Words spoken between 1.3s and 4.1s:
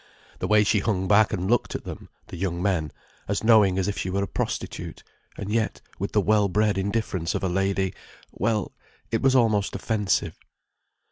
and looked at them, the young men, as knowing as if she